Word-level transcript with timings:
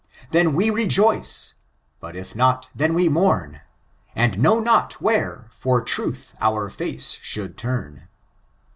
Then 0.31 0.55
we 0.55 0.71
rejoice; 0.71 1.53
but 1.99 2.15
if 2.15 2.35
not, 2.35 2.71
then 2.73 2.95
we 2.95 3.07
mourn, 3.07 3.61
And 4.15 4.39
know 4.39 4.59
not 4.59 4.93
where 4.93 5.47
for 5.51 5.79
truth 5.83 6.33
our 6.41 6.71
face 6.71 7.19
should 7.21 7.55
turn. 7.55 8.07